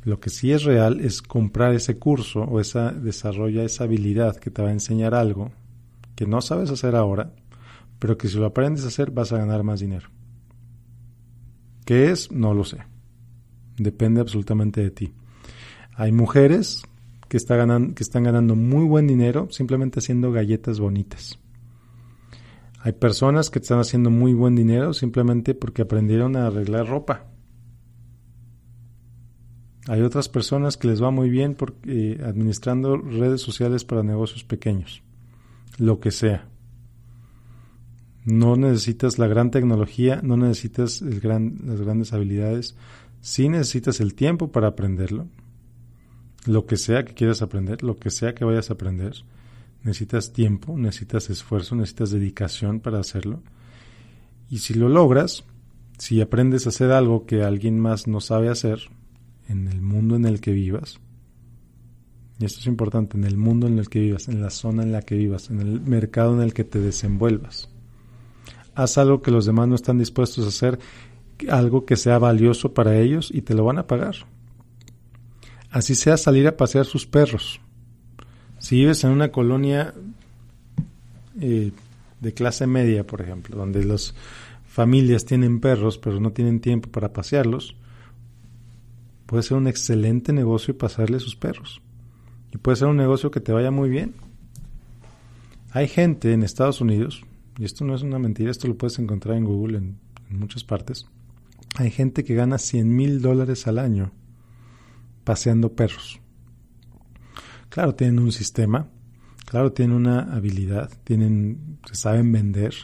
Lo 0.02 0.18
que 0.18 0.30
sí 0.30 0.52
es 0.52 0.64
real 0.64 1.00
es 1.00 1.20
comprar 1.20 1.74
ese 1.74 1.98
curso 1.98 2.44
o 2.44 2.58
esa 2.58 2.90
desarrolla 2.90 3.64
esa 3.64 3.84
habilidad 3.84 4.36
que 4.36 4.50
te 4.50 4.62
va 4.62 4.70
a 4.70 4.72
enseñar 4.72 5.14
algo 5.14 5.52
que 6.16 6.26
no 6.26 6.40
sabes 6.40 6.70
hacer 6.70 6.96
ahora, 6.96 7.34
pero 7.98 8.16
que 8.16 8.28
si 8.28 8.38
lo 8.38 8.46
aprendes 8.46 8.86
a 8.86 8.88
hacer 8.88 9.10
vas 9.10 9.30
a 9.34 9.36
ganar 9.36 9.62
más 9.62 9.80
dinero. 9.80 10.08
¿Qué 11.84 12.10
es? 12.10 12.32
No 12.32 12.54
lo 12.54 12.64
sé. 12.64 12.78
Depende 13.80 14.20
absolutamente 14.20 14.82
de 14.82 14.90
ti. 14.90 15.14
Hay 15.94 16.12
mujeres 16.12 16.82
que, 17.28 17.38
están 17.38 18.24
ganando 18.24 18.54
muy 18.54 18.84
buen 18.84 19.06
dinero 19.06 19.48
simplemente 19.50 20.00
haciendo 20.00 20.32
galletas 20.32 20.78
bonitas. 20.78 21.38
Hay 22.80 22.92
personas 22.92 23.48
que 23.48 23.58
están 23.58 23.78
haciendo 23.78 24.10
muy 24.10 24.34
buen 24.34 24.54
dinero 24.54 24.92
simplemente 24.92 25.54
porque 25.54 25.80
aprendieron 25.80 26.36
a 26.36 26.48
arreglar 26.48 26.88
ropa. 26.88 27.24
Hay 29.88 30.02
otras 30.02 30.28
personas 30.28 30.76
que 30.76 30.88
les 30.88 31.02
va 31.02 31.10
muy 31.10 31.30
bien 31.30 31.56
eh, 31.86 32.20
administrando 32.22 32.98
redes 32.98 33.40
sociales 33.40 33.86
para 33.86 34.02
negocios 34.02 34.44
pequeños. 34.44 35.02
Lo 35.78 36.00
que 36.00 36.10
sea. 36.10 36.50
No 38.26 38.56
necesitas 38.56 39.18
la 39.18 39.26
gran 39.26 39.50
tecnología, 39.50 40.20
no 40.22 40.36
necesitas 40.36 41.00
las 41.00 41.80
grandes 41.80 42.12
habilidades. 42.12 42.76
Sí 43.20 43.48
necesitas 43.48 44.00
el 44.00 44.14
tiempo 44.14 44.50
para 44.50 44.68
aprenderlo 44.68 45.26
lo 46.46 46.66
que 46.66 46.76
sea 46.76 47.04
que 47.04 47.14
quieras 47.14 47.42
aprender, 47.42 47.82
lo 47.82 47.96
que 47.96 48.10
sea 48.10 48.34
que 48.34 48.44
vayas 48.44 48.70
a 48.70 48.74
aprender, 48.74 49.14
necesitas 49.82 50.32
tiempo, 50.32 50.76
necesitas 50.76 51.30
esfuerzo, 51.30 51.74
necesitas 51.76 52.10
dedicación 52.10 52.80
para 52.80 52.98
hacerlo. 52.98 53.42
Y 54.48 54.58
si 54.58 54.74
lo 54.74 54.88
logras, 54.88 55.44
si 55.98 56.20
aprendes 56.20 56.66
a 56.66 56.70
hacer 56.70 56.92
algo 56.92 57.26
que 57.26 57.42
alguien 57.42 57.78
más 57.78 58.06
no 58.06 58.20
sabe 58.20 58.48
hacer 58.48 58.80
en 59.48 59.68
el 59.68 59.80
mundo 59.80 60.16
en 60.16 60.24
el 60.24 60.40
que 60.40 60.52
vivas, 60.52 60.98
y 62.38 62.46
esto 62.46 62.60
es 62.60 62.66
importante, 62.66 63.18
en 63.18 63.24
el 63.24 63.36
mundo 63.36 63.66
en 63.66 63.78
el 63.78 63.90
que 63.90 64.00
vivas, 64.00 64.28
en 64.28 64.40
la 64.40 64.48
zona 64.48 64.82
en 64.82 64.92
la 64.92 65.02
que 65.02 65.14
vivas, 65.14 65.50
en 65.50 65.60
el 65.60 65.82
mercado 65.82 66.34
en 66.34 66.40
el 66.40 66.54
que 66.54 66.64
te 66.64 66.80
desenvuelvas. 66.80 67.68
Haz 68.74 68.96
algo 68.96 69.20
que 69.20 69.30
los 69.30 69.44
demás 69.44 69.68
no 69.68 69.74
están 69.74 69.98
dispuestos 69.98 70.46
a 70.46 70.48
hacer, 70.48 70.78
algo 71.48 71.84
que 71.84 71.96
sea 71.96 72.18
valioso 72.18 72.74
para 72.74 72.98
ellos 72.98 73.30
y 73.32 73.42
te 73.42 73.54
lo 73.54 73.64
van 73.64 73.78
a 73.78 73.86
pagar. 73.86 74.16
Así 75.70 75.94
sea 75.94 76.16
salir 76.16 76.46
a 76.48 76.56
pasear 76.56 76.84
sus 76.84 77.06
perros. 77.06 77.60
Si 78.58 78.76
vives 78.76 79.04
en 79.04 79.10
una 79.10 79.30
colonia 79.30 79.94
eh, 81.40 81.72
de 82.20 82.34
clase 82.34 82.66
media, 82.66 83.06
por 83.06 83.22
ejemplo, 83.22 83.56
donde 83.56 83.84
las 83.84 84.14
familias 84.66 85.24
tienen 85.24 85.60
perros 85.60 85.98
pero 85.98 86.20
no 86.20 86.32
tienen 86.32 86.60
tiempo 86.60 86.90
para 86.90 87.12
pasearlos, 87.12 87.74
puede 89.26 89.42
ser 89.42 89.56
un 89.56 89.68
excelente 89.68 90.32
negocio 90.32 90.76
pasarle 90.76 91.20
sus 91.20 91.36
perros. 91.36 91.80
Y 92.52 92.58
puede 92.58 92.76
ser 92.76 92.88
un 92.88 92.96
negocio 92.96 93.30
que 93.30 93.40
te 93.40 93.52
vaya 93.52 93.70
muy 93.70 93.88
bien. 93.88 94.14
Hay 95.72 95.86
gente 95.86 96.32
en 96.32 96.42
Estados 96.42 96.80
Unidos, 96.80 97.22
y 97.56 97.64
esto 97.64 97.84
no 97.84 97.94
es 97.94 98.02
una 98.02 98.18
mentira, 98.18 98.50
esto 98.50 98.66
lo 98.66 98.76
puedes 98.76 98.98
encontrar 98.98 99.36
en 99.36 99.44
Google 99.44 99.78
en, 99.78 99.98
muchas 100.30 100.64
partes. 100.64 101.06
Hay 101.76 101.90
gente 101.90 102.24
que 102.24 102.34
gana 102.34 102.58
100 102.58 102.94
mil 102.94 103.20
dólares 103.20 103.66
al 103.66 103.78
año 103.78 104.12
paseando 105.24 105.74
perros. 105.74 106.20
Claro, 107.68 107.94
tienen 107.94 108.18
un 108.18 108.32
sistema, 108.32 108.88
claro, 109.46 109.72
tienen 109.72 109.94
una 109.94 110.34
habilidad, 110.34 110.90
tienen, 111.04 111.78
se 111.86 111.94
saben 111.94 112.32
vender, 112.32 112.74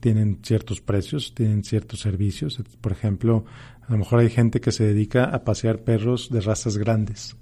tienen 0.00 0.38
ciertos 0.42 0.80
precios, 0.80 1.34
tienen 1.34 1.64
ciertos 1.64 2.00
servicios. 2.00 2.62
Por 2.80 2.92
ejemplo, 2.92 3.44
a 3.86 3.92
lo 3.92 3.98
mejor 3.98 4.20
hay 4.20 4.30
gente 4.30 4.60
que 4.60 4.70
se 4.70 4.84
dedica 4.84 5.24
a 5.24 5.44
pasear 5.44 5.82
perros 5.82 6.30
de 6.30 6.40
razas 6.40 6.78
grandes 6.78 7.36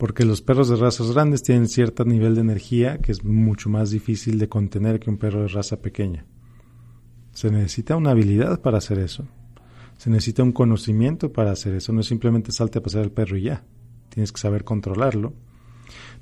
porque 0.00 0.24
los 0.24 0.40
perros 0.40 0.70
de 0.70 0.76
razas 0.76 1.12
grandes 1.12 1.42
tienen 1.42 1.68
cierto 1.68 2.06
nivel 2.06 2.34
de 2.34 2.40
energía 2.40 2.96
que 2.96 3.12
es 3.12 3.22
mucho 3.22 3.68
más 3.68 3.90
difícil 3.90 4.38
de 4.38 4.48
contener 4.48 4.98
que 4.98 5.10
un 5.10 5.18
perro 5.18 5.42
de 5.42 5.48
raza 5.48 5.82
pequeña. 5.82 6.24
Se 7.32 7.50
necesita 7.50 7.96
una 7.96 8.10
habilidad 8.10 8.60
para 8.60 8.78
hacer 8.78 8.98
eso. 8.98 9.26
Se 9.98 10.10
necesita 10.10 10.42
un 10.42 10.52
conocimiento 10.52 11.32
para 11.32 11.52
hacer 11.52 11.74
eso. 11.74 11.92
No 11.92 12.00
es 12.00 12.06
simplemente 12.06 12.52
salte 12.52 12.78
a 12.78 12.82
pasear 12.82 13.04
al 13.04 13.12
perro 13.12 13.36
y 13.36 13.42
ya. 13.42 13.64
Tienes 14.08 14.32
que 14.32 14.40
saber 14.40 14.64
controlarlo, 14.64 15.34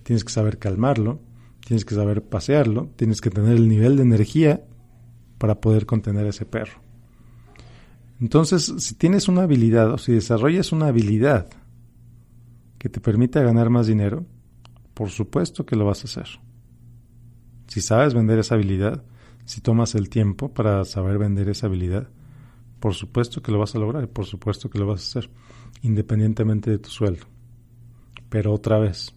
tienes 0.02 0.24
que 0.24 0.32
saber 0.32 0.58
calmarlo, 0.58 1.20
tienes 1.64 1.84
que 1.84 1.94
saber 1.94 2.22
pasearlo, 2.22 2.90
tienes 2.96 3.20
que 3.20 3.30
tener 3.30 3.56
el 3.56 3.68
nivel 3.68 3.96
de 3.96 4.02
energía 4.02 4.64
para 5.38 5.60
poder 5.60 5.86
contener 5.86 6.26
a 6.26 6.30
ese 6.30 6.44
perro. 6.44 6.80
Entonces, 8.20 8.74
si 8.78 8.94
tienes 8.94 9.28
una 9.28 9.42
habilidad 9.42 9.92
o 9.92 9.98
si 9.98 10.12
desarrollas 10.12 10.72
una 10.72 10.88
habilidad 10.88 11.48
que 12.78 12.88
te 12.88 13.00
permita 13.00 13.42
ganar 13.42 13.70
más 13.70 13.86
dinero, 13.86 14.26
por 14.94 15.10
supuesto 15.10 15.64
que 15.64 15.76
lo 15.76 15.84
vas 15.84 16.02
a 16.02 16.08
hacer. 16.08 16.40
Si 17.68 17.80
sabes 17.80 18.14
vender 18.14 18.38
esa 18.38 18.56
habilidad, 18.56 19.04
si 19.48 19.62
tomas 19.62 19.94
el 19.94 20.10
tiempo 20.10 20.50
para 20.52 20.84
saber 20.84 21.16
vender 21.16 21.48
esa 21.48 21.68
habilidad, 21.68 22.06
por 22.80 22.92
supuesto 22.92 23.40
que 23.40 23.50
lo 23.50 23.58
vas 23.58 23.74
a 23.74 23.78
lograr, 23.78 24.06
por 24.06 24.26
supuesto 24.26 24.68
que 24.68 24.78
lo 24.78 24.86
vas 24.86 25.00
a 25.00 25.20
hacer, 25.20 25.30
independientemente 25.80 26.70
de 26.70 26.78
tu 26.78 26.90
sueldo. 26.90 27.24
Pero 28.28 28.52
otra 28.52 28.78
vez, 28.78 29.14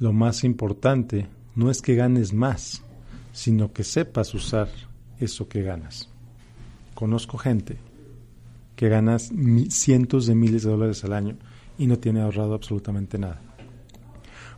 lo 0.00 0.12
más 0.12 0.42
importante 0.42 1.28
no 1.54 1.70
es 1.70 1.82
que 1.82 1.94
ganes 1.94 2.32
más, 2.32 2.82
sino 3.32 3.72
que 3.72 3.84
sepas 3.84 4.34
usar 4.34 4.68
eso 5.20 5.48
que 5.48 5.62
ganas. 5.62 6.08
Conozco 6.96 7.38
gente 7.38 7.78
que 8.74 8.88
gana 8.88 9.20
cientos 9.20 10.26
de 10.26 10.34
miles 10.34 10.64
de 10.64 10.70
dólares 10.70 11.04
al 11.04 11.12
año 11.12 11.36
y 11.78 11.86
no 11.86 11.96
tiene 11.96 12.22
ahorrado 12.22 12.54
absolutamente 12.54 13.18
nada. 13.18 13.40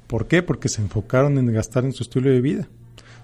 ¿Por 0.07 0.27
qué? 0.27 0.43
Porque 0.43 0.71
se 0.71 0.81
enfocaron 0.81 1.37
en 1.37 1.53
gastar 1.53 1.85
en 1.85 1.93
su 1.93 2.03
estilo 2.03 2.31
de 2.31 2.41
vida. 2.41 2.69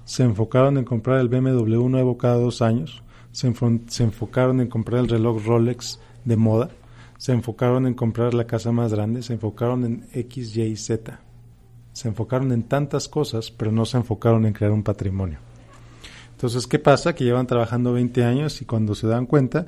Se 0.09 0.23
enfocaron 0.23 0.79
en 0.79 0.87
comprar 0.87 1.21
el 1.21 1.29
BMW 1.29 1.87
nuevo 1.87 2.17
cada 2.17 2.37
dos 2.37 2.63
años. 2.63 3.03
Se, 3.31 3.47
enfocaron 3.47 4.59
en 4.59 4.69
comprar 4.69 5.03
el 5.03 5.09
reloj 5.09 5.45
Rolex 5.45 6.01
de 6.25 6.35
moda. 6.35 6.71
Se 7.19 7.33
enfocaron 7.33 7.87
en 7.87 7.93
comprar 7.93 8.33
la 8.33 8.47
casa 8.47 8.73
más 8.73 8.95
grande. 8.95 9.23
Se 9.23 9.35
enfocaron 9.35 9.85
en 9.85 10.07
X, 10.15 10.57
Y, 10.57 10.77
Z. 10.77 11.21
Se 11.93 12.09
enfocaron 12.09 12.53
en 12.53 12.63
tantas 12.63 13.07
cosas, 13.07 13.51
pero 13.51 13.71
no 13.71 13.85
se 13.85 13.99
enfocaron 13.99 14.47
en 14.47 14.55
crear 14.55 14.73
un 14.73 14.83
patrimonio. 14.83 15.41
Entonces, 16.31 16.67
¿qué 16.67 16.79
pasa? 16.79 17.15
Que 17.15 17.25
llevan 17.25 17.47
trabajando 17.47 17.93
20 17.93 18.25
años 18.25 18.63
y 18.63 18.65
cuando 18.65 18.95
se 18.95 19.09
dan 19.09 19.27
cuenta, 19.27 19.67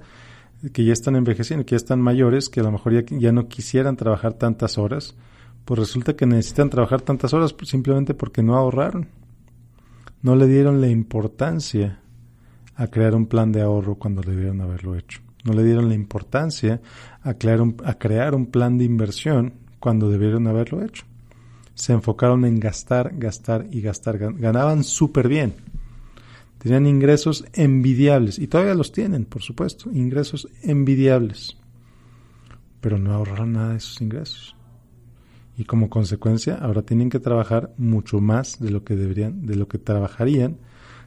que 0.72 0.86
ya 0.86 0.94
están 0.94 1.16
envejeciendo, 1.16 1.66
que 1.66 1.72
ya 1.72 1.76
están 1.76 2.00
mayores, 2.00 2.48
que 2.48 2.60
a 2.60 2.62
lo 2.62 2.72
mejor 2.72 3.04
ya, 3.10 3.30
no 3.32 3.46
quisieran 3.46 3.94
trabajar 3.94 4.32
tantas 4.32 4.78
horas, 4.78 5.14
pues 5.66 5.78
resulta 5.78 6.16
que 6.16 6.24
necesitan 6.24 6.70
trabajar 6.70 7.02
tantas 7.02 7.34
horas 7.34 7.54
simplemente 7.64 8.14
porque 8.14 8.42
no 8.42 8.56
ahorraron. 8.56 9.19
No 10.22 10.36
le 10.36 10.46
dieron 10.46 10.80
la 10.80 10.88
importancia 10.88 12.00
a 12.74 12.86
crear 12.88 13.14
un 13.14 13.26
plan 13.26 13.52
de 13.52 13.62
ahorro 13.62 13.96
cuando 13.96 14.22
debieron 14.22 14.60
haberlo 14.60 14.96
hecho. 14.96 15.20
No 15.44 15.52
le 15.52 15.64
dieron 15.64 15.88
la 15.88 15.94
importancia 15.94 16.80
a 17.22 17.34
crear 17.34 17.60
un, 17.60 17.76
a 17.84 17.94
crear 17.94 18.34
un 18.34 18.46
plan 18.46 18.76
de 18.78 18.84
inversión 18.84 19.54
cuando 19.78 20.10
debieron 20.10 20.46
haberlo 20.46 20.84
hecho. 20.84 21.04
Se 21.74 21.92
enfocaron 21.92 22.44
en 22.44 22.60
gastar, 22.60 23.12
gastar 23.16 23.66
y 23.70 23.80
gastar. 23.80 24.18
Ganaban 24.34 24.84
súper 24.84 25.28
bien 25.28 25.54
Tenían 26.60 26.86
ingresos 26.86 27.46
envidiables, 27.54 28.38
y 28.38 28.46
todavía 28.46 28.74
los 28.74 28.92
tienen, 28.92 29.24
por 29.24 29.40
supuesto, 29.40 29.90
ingresos 29.94 30.46
envidiables, 30.62 31.56
pero 32.82 32.98
no 32.98 33.14
ahorraron 33.14 33.54
nada 33.54 33.70
de 33.70 33.76
esos 33.78 33.98
ingresos. 34.02 34.54
Y 35.60 35.66
como 35.66 35.90
consecuencia, 35.90 36.54
ahora 36.54 36.80
tienen 36.80 37.10
que 37.10 37.20
trabajar 37.20 37.74
mucho 37.76 38.18
más 38.18 38.58
de 38.60 38.70
lo 38.70 38.82
que 38.82 38.96
deberían, 38.96 39.44
de 39.44 39.56
lo 39.56 39.68
que 39.68 39.76
trabajarían 39.76 40.56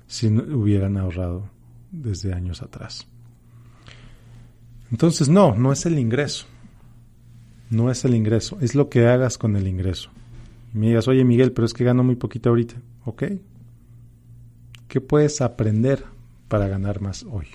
si 0.05 0.29
no 0.29 0.43
hubieran 0.55 0.95
ahorrado 0.95 1.50
desde 1.91 2.36
años 2.36 2.62
atrás. 2.62 3.07
Entonces, 4.91 5.27
no, 5.27 5.55
no 5.55 5.72
es 5.72 5.88
el 5.88 5.98
ingreso. 5.98 6.45
No 7.72 7.89
es 7.89 8.05
el 8.05 8.13
ingreso, 8.13 8.60
es 8.62 8.75
lo 8.75 8.89
que 8.89 9.07
hagas 9.07 9.39
con 9.39 9.55
el 9.55 9.67
ingreso. 9.67 10.12
Y 10.72 10.77
me 10.77 10.89
digas, 10.89 11.07
oye 11.07 11.24
Miguel, 11.24 11.51
pero 11.51 11.65
es 11.65 11.74
que 11.74 11.83
gano 11.83 12.03
muy 12.03 12.15
poquito 12.15 12.50
ahorita. 12.50 12.75
Ok, 13.05 13.24
¿Qué 14.88 15.01
puedes 15.01 15.41
aprender 15.41 16.05
para 16.48 16.67
ganar 16.67 17.01
más 17.01 17.24
hoy? 17.24 17.48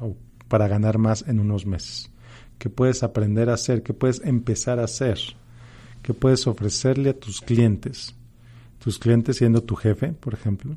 o 0.00 0.16
para 0.48 0.66
ganar 0.66 0.98
más 0.98 1.24
en 1.28 1.38
unos 1.38 1.66
meses? 1.66 2.10
¿Qué 2.58 2.68
puedes 2.68 3.04
aprender 3.04 3.48
a 3.48 3.54
hacer? 3.54 3.84
¿Qué 3.84 3.94
puedes 3.94 4.20
empezar 4.24 4.80
a 4.80 4.84
hacer? 4.86 5.20
¿Qué 6.06 6.14
puedes 6.14 6.46
ofrecerle 6.46 7.10
a 7.10 7.18
tus 7.18 7.40
clientes? 7.40 8.14
Tus 8.78 8.98
clientes 8.98 9.36
siendo 9.36 9.62
tu 9.62 9.74
jefe, 9.74 10.12
por 10.12 10.32
ejemplo. 10.32 10.76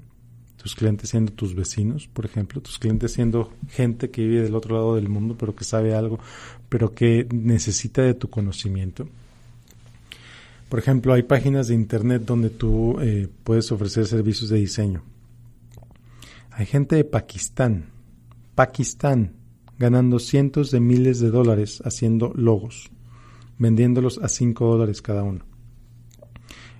Tus 0.57 0.75
clientes 0.75 1.09
siendo 1.09 1.31
tus 1.31 1.55
vecinos, 1.55 2.07
por 2.07 2.25
ejemplo. 2.25 2.59
Tus 2.61 2.79
clientes 2.79 3.13
siendo 3.13 3.53
gente 3.69 4.09
que 4.09 4.25
vive 4.25 4.41
del 4.41 4.55
otro 4.55 4.75
lado 4.75 4.95
del 4.95 5.07
mundo, 5.07 5.35
pero 5.39 5.55
que 5.55 5.63
sabe 5.63 5.93
algo, 5.93 6.19
pero 6.67 6.93
que 6.93 7.27
necesita 7.31 8.01
de 8.01 8.15
tu 8.15 8.29
conocimiento. 8.29 9.07
Por 10.67 10.79
ejemplo, 10.79 11.13
hay 11.13 11.23
páginas 11.23 11.67
de 11.67 11.75
internet 11.75 12.23
donde 12.25 12.49
tú 12.49 12.99
eh, 12.99 13.29
puedes 13.43 13.71
ofrecer 13.71 14.07
servicios 14.07 14.49
de 14.49 14.57
diseño 14.57 15.03
hay 16.59 16.65
gente 16.65 16.97
de 16.97 17.05
Pakistán, 17.05 17.85
Pakistán, 18.53 19.31
ganando 19.77 20.19
cientos 20.19 20.71
de 20.71 20.81
miles 20.81 21.21
de 21.21 21.29
dólares 21.29 21.81
haciendo 21.85 22.33
logos, 22.35 22.91
vendiéndolos 23.59 24.17
a 24.17 24.27
5 24.27 24.65
dólares 24.65 25.01
cada 25.01 25.23
uno. 25.23 25.45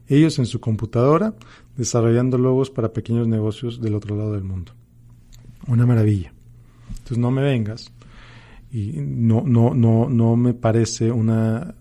Ellos 0.08 0.40
en 0.40 0.48
su 0.48 0.60
computadora 0.60 1.36
desarrollando 1.78 2.40
logos 2.40 2.72
para 2.72 2.94
pequeños 2.94 3.28
negocios 3.28 3.80
del 3.80 3.94
otro 3.94 4.16
lado 4.16 4.34
del 4.34 4.44
mundo. 4.44 4.72
Una 5.68 5.86
maravilla. 5.86 6.34
Entonces 6.90 7.20
no 7.20 7.30
me 7.30 7.44
vengas 7.44 7.92
y 8.72 8.94
no, 8.98 9.44
no, 9.46 9.76
no, 9.76 10.10
no 10.10 10.36
me 10.36 10.56
parece 10.56 11.12
una, 11.12 11.76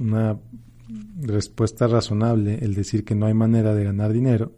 una 0.00 0.38
respuesta 1.22 1.86
razonable 1.86 2.58
el 2.60 2.74
decir 2.74 3.04
que 3.04 3.14
no 3.14 3.24
hay 3.24 3.34
manera 3.34 3.74
de 3.74 3.84
ganar 3.84 4.12
dinero 4.12 4.52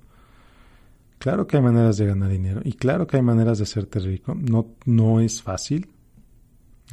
Claro 1.21 1.47
que 1.47 1.59
hay 1.59 1.63
maneras 1.63 1.99
de 1.99 2.07
ganar 2.07 2.31
dinero 2.31 2.63
y 2.65 2.73
claro 2.73 3.07
que 3.07 3.19
hay 3.19 3.23
maneras 3.23 3.59
de 3.59 3.65
hacerte 3.65 3.99
rico. 3.99 4.35
No, 4.35 4.69
no 4.87 5.21
es 5.21 5.43
fácil. 5.43 5.87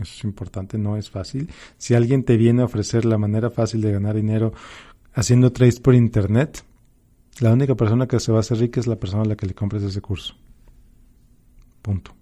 Eso 0.01 0.13
es 0.17 0.23
importante, 0.23 0.77
no 0.77 0.95
es 0.95 1.09
fácil. 1.09 1.49
Si 1.77 1.95
alguien 1.95 2.23
te 2.23 2.37
viene 2.37 2.61
a 2.61 2.65
ofrecer 2.65 3.05
la 3.05 3.17
manera 3.17 3.49
fácil 3.49 3.81
de 3.81 3.91
ganar 3.91 4.15
dinero 4.15 4.53
haciendo 5.13 5.51
trades 5.51 5.79
por 5.79 5.95
internet, 5.95 6.63
la 7.39 7.53
única 7.53 7.75
persona 7.75 8.07
que 8.07 8.19
se 8.19 8.31
va 8.31 8.39
a 8.39 8.41
hacer 8.41 8.59
rica 8.59 8.79
es 8.79 8.87
la 8.87 8.95
persona 8.95 9.23
a 9.23 9.25
la 9.25 9.35
que 9.35 9.47
le 9.47 9.53
compres 9.53 9.83
ese 9.83 10.01
curso. 10.01 10.35
Punto. 11.81 12.15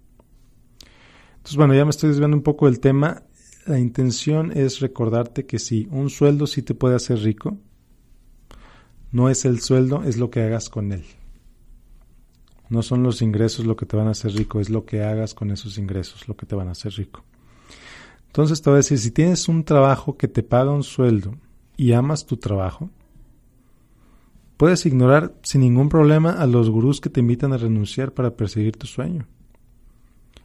Entonces, 1.36 1.56
bueno, 1.56 1.74
ya 1.74 1.84
me 1.84 1.90
estoy 1.90 2.10
desviando 2.10 2.36
un 2.36 2.42
poco 2.42 2.66
del 2.66 2.80
tema. 2.80 3.22
La 3.66 3.78
intención 3.78 4.52
es 4.52 4.80
recordarte 4.80 5.46
que 5.46 5.58
sí, 5.58 5.88
un 5.90 6.10
sueldo 6.10 6.46
sí 6.46 6.62
te 6.62 6.74
puede 6.74 6.96
hacer 6.96 7.18
rico. 7.18 7.58
No 9.12 9.28
es 9.28 9.44
el 9.44 9.60
sueldo, 9.60 10.02
es 10.04 10.18
lo 10.18 10.30
que 10.30 10.42
hagas 10.42 10.68
con 10.68 10.92
él. 10.92 11.04
No 12.68 12.82
son 12.82 13.02
los 13.02 13.22
ingresos 13.22 13.64
lo 13.64 13.76
que 13.76 13.86
te 13.86 13.96
van 13.96 14.08
a 14.08 14.10
hacer 14.10 14.32
rico, 14.32 14.60
es 14.60 14.70
lo 14.70 14.84
que 14.84 15.02
hagas 15.02 15.34
con 15.34 15.50
esos 15.50 15.78
ingresos 15.78 16.28
lo 16.28 16.36
que 16.36 16.46
te 16.46 16.56
van 16.56 16.68
a 16.68 16.72
hacer 16.72 16.92
rico. 16.92 17.24
Entonces 18.36 18.60
te 18.60 18.68
voy 18.68 18.76
a 18.76 18.84
decir, 18.84 18.98
si 18.98 19.10
tienes 19.12 19.48
un 19.48 19.64
trabajo 19.64 20.18
que 20.18 20.28
te 20.28 20.42
paga 20.42 20.70
un 20.70 20.82
sueldo 20.82 21.34
y 21.74 21.92
amas 21.92 22.26
tu 22.26 22.36
trabajo, 22.36 22.90
Puedes 24.56 24.86
ignorar 24.86 25.34
sin 25.42 25.60
ningún 25.60 25.88
problema 25.88 26.32
a 26.32 26.46
los 26.46 26.70
gurús 26.70 27.00
que 27.00 27.10
te 27.10 27.20
invitan 27.20 27.52
a 27.52 27.58
renunciar 27.58 28.14
para 28.14 28.36
perseguir 28.36 28.76
tu 28.76 28.86
sueño. 28.86 29.26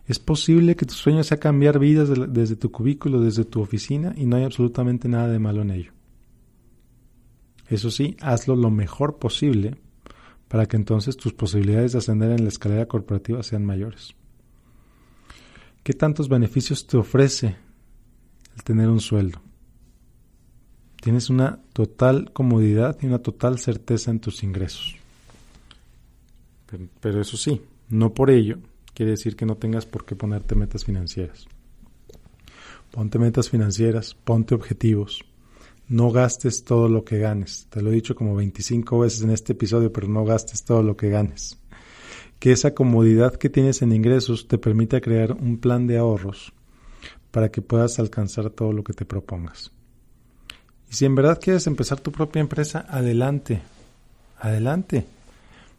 Es 0.05 0.19
posible 0.19 0.75
que 0.75 0.86
tu 0.86 0.93
sueño 0.93 1.24
sea 1.24 1.39
cambiar 1.39 1.79
vidas 1.79 2.10
desde 2.33 2.57
tu 2.57 2.71
cubículo, 2.71 3.21
desde 3.21 3.45
tu 3.45 3.62
oficina, 3.62 4.13
y 4.17 4.25
no 4.25 4.36
hay 4.36 4.43
absolutamente 4.43 5.07
nada 5.07 5.29
de 5.29 5.39
malo 5.39 5.62
en 5.62 5.71
ello. 5.71 5.93
Eso 7.69 7.89
sí, 7.89 8.17
hazlo 8.19 8.57
lo 8.57 8.69
mejor 8.69 9.17
posible 9.17 9.77
para 10.50 10.65
que 10.65 10.75
entonces 10.75 11.15
tus 11.15 11.31
posibilidades 11.31 11.93
de 11.93 12.00
ascender 12.00 12.31
en 12.31 12.43
la 12.43 12.50
escalera 12.50 12.88
corporativa 12.88 13.41
sean 13.43 13.65
mayores. 13.65 14.13
¿Qué 15.83 15.93
tantos 15.93 16.27
beneficios 16.27 16.86
te 16.86 16.98
ofrece 16.98 17.55
el 18.55 18.63
tener 18.63 18.89
un 18.89 19.00
sueldo? 19.00 19.41
Tienes 21.01 21.31
una 21.31 21.60
total 21.74 22.31
comodidad 22.31 22.98
y 23.01 23.08
una 23.08 23.20
total 23.20 23.58
certeza 23.58 24.12
en 24.12 24.20
tus 24.20 24.43
ingresos. 24.43 24.96
Pero, 27.01 27.20
eso 27.20 27.38
sí, 27.38 27.62
no 27.89 28.13
por 28.13 28.29
ello 28.29 28.60
quiere 28.93 29.12
decir 29.12 29.36
que 29.36 29.46
no 29.46 29.58
tengas 29.58 29.86
por 29.86 30.05
qué 30.05 30.15
ponerte 30.15 30.55
metas 30.55 30.86
financieras. 30.86 31.48
Ponte 32.91 33.17
metas 33.17 33.50
financieras, 33.50 34.13
ponte 34.13 34.53
objetivos. 34.53 35.25
No 35.88 36.12
gastes 36.12 36.63
todo 36.63 36.88
lo 36.88 37.03
que 37.03 37.17
ganes. 37.17 37.67
Te 37.70 37.81
lo 37.81 37.89
he 37.89 37.96
dicho 37.96 38.15
como 38.15 38.36
25 38.36 39.00
veces 39.00 39.24
en 39.24 39.31
este 39.31 39.53
episodio, 39.53 39.91
pero 39.91 40.08
no 40.08 40.24
gastes 40.24 40.63
todo 40.63 40.84
lo 40.84 40.96
que 40.96 41.10
ganes. 41.10 41.58
Que 42.39 42.51
esa 42.51 42.74
comodidad 42.74 43.36
que 43.36 43.50
tienes 43.50 43.81
en 43.81 43.91
ingresos 43.91 44.48
te 44.48 44.58
permita 44.58 45.01
crear 45.01 45.34
un 45.34 45.58
plan 45.58 45.88
de 45.88 45.98
ahorros 45.98 46.53
para 47.31 47.50
que 47.50 47.61
puedas 47.61 47.97
alcanzar 48.00 48.50
todo 48.50 48.73
lo 48.73 48.83
que 48.83 48.93
te 48.93 49.05
propongas. 49.05 49.71
Y 50.89 50.95
si 50.95 51.05
en 51.05 51.15
verdad 51.15 51.39
quieres 51.41 51.67
empezar 51.67 52.00
tu 52.01 52.11
propia 52.11 52.41
empresa, 52.41 52.85
adelante, 52.89 53.61
adelante. 54.38 55.05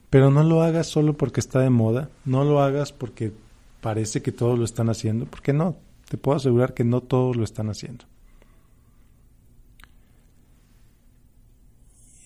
Pero 0.09 0.30
no 0.30 0.42
lo 0.42 0.62
hagas 0.62 0.87
solo 0.87 1.16
porque 1.16 1.40
está 1.40 1.61
de 1.61 1.71
moda, 1.71 2.09
no 2.25 2.44
lo 2.44 2.62
hagas 2.62 2.92
porque 2.92 3.32
parece 3.80 4.23
que 4.23 4.32
todos 4.32 4.59
lo 4.59 4.64
están 4.64 4.88
haciendo, 4.88 5.26
porque 5.26 5.52
no, 5.52 5.76
te 6.09 6.16
puedo 6.16 6.37
asegurar 6.37 6.73
que 6.75 6.85
no 6.85 7.02
todos 7.02 7.37
lo 7.37 7.44
están 7.44 7.68
haciendo. 7.68 8.04